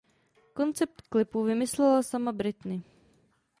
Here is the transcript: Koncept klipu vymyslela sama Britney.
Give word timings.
Koncept 0.53 1.01
klipu 1.01 1.43
vymyslela 1.43 2.01
sama 2.03 2.31
Britney. 2.31 2.81